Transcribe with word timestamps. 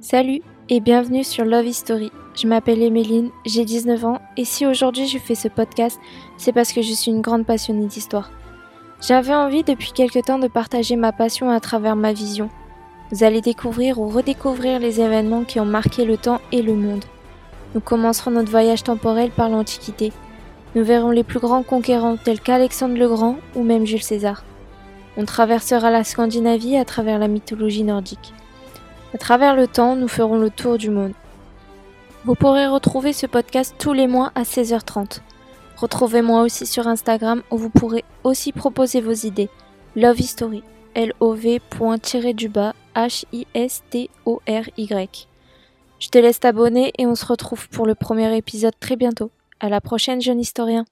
Salut 0.00 0.40
et 0.70 0.80
bienvenue 0.80 1.22
sur 1.22 1.44
Love 1.44 1.66
History. 1.66 2.10
Je 2.34 2.46
m'appelle 2.46 2.82
Emeline, 2.82 3.30
j'ai 3.44 3.64
19 3.64 4.04
ans 4.06 4.20
et 4.36 4.44
si 4.44 4.64
aujourd'hui 4.64 5.06
je 5.06 5.18
fais 5.18 5.34
ce 5.34 5.48
podcast, 5.48 6.00
c'est 6.38 6.52
parce 6.52 6.72
que 6.72 6.80
je 6.80 6.92
suis 6.92 7.10
une 7.10 7.20
grande 7.20 7.44
passionnée 7.44 7.86
d'histoire. 7.86 8.30
J'avais 9.06 9.34
envie 9.34 9.64
depuis 9.64 9.92
quelque 9.92 10.18
temps 10.18 10.38
de 10.38 10.48
partager 10.48 10.96
ma 10.96 11.12
passion 11.12 11.50
à 11.50 11.60
travers 11.60 11.94
ma 11.94 12.12
vision. 12.12 12.48
Vous 13.12 13.22
allez 13.22 13.40
découvrir 13.40 13.98
ou 13.98 14.08
redécouvrir 14.08 14.80
les 14.80 15.00
événements 15.00 15.44
qui 15.44 15.60
ont 15.60 15.66
marqué 15.66 16.04
le 16.04 16.16
temps 16.16 16.40
et 16.52 16.62
le 16.62 16.74
monde. 16.74 17.04
Nous 17.74 17.80
commencerons 17.80 18.30
notre 18.30 18.50
voyage 18.50 18.82
temporel 18.82 19.30
par 19.30 19.50
l'Antiquité. 19.50 20.12
Nous 20.74 20.84
verrons 20.84 21.10
les 21.10 21.24
plus 21.24 21.40
grands 21.40 21.62
conquérants 21.62 22.16
tels 22.16 22.40
qu'Alexandre 22.40 22.98
le 22.98 23.08
Grand 23.08 23.36
ou 23.54 23.62
même 23.62 23.86
Jules 23.86 24.02
César. 24.02 24.44
On 25.16 25.24
traversera 25.24 25.90
la 25.90 26.04
Scandinavie 26.04 26.76
à 26.76 26.84
travers 26.84 27.18
la 27.18 27.28
mythologie 27.28 27.84
nordique. 27.84 28.34
À 29.14 29.18
travers 29.18 29.56
le 29.56 29.66
temps, 29.66 29.96
nous 29.96 30.08
ferons 30.08 30.38
le 30.38 30.50
tour 30.50 30.76
du 30.76 30.90
monde. 30.90 31.14
Vous 32.24 32.34
pourrez 32.34 32.66
retrouver 32.66 33.14
ce 33.14 33.26
podcast 33.26 33.74
tous 33.78 33.94
les 33.94 34.06
mois 34.06 34.32
à 34.34 34.42
16h30. 34.42 35.20
Retrouvez-moi 35.76 36.42
aussi 36.42 36.66
sur 36.66 36.86
Instagram 36.86 37.42
où 37.50 37.56
vous 37.56 37.70
pourrez 37.70 38.04
aussi 38.22 38.52
proposer 38.52 39.00
vos 39.00 39.12
idées. 39.12 39.48
Love 39.96 40.20
History. 40.20 40.62
L-O-V.-du-bas 40.94 42.74
H-I-S-T-O-R-Y. 42.94 44.18
Je 46.00 46.08
te 46.08 46.18
laisse 46.18 46.40
t'abonner 46.40 46.92
et 46.98 47.06
on 47.06 47.14
se 47.14 47.24
retrouve 47.24 47.68
pour 47.68 47.86
le 47.86 47.94
premier 47.94 48.36
épisode 48.36 48.74
très 48.78 48.96
bientôt. 48.96 49.30
À 49.60 49.68
la 49.68 49.80
prochaine, 49.80 50.20
jeune 50.20 50.38
historien. 50.40 50.84